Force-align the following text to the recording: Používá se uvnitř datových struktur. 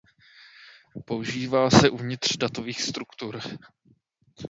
Používá 1.05 1.69
se 1.69 1.89
uvnitř 1.89 2.37
datových 2.37 2.81
struktur. 2.81 3.39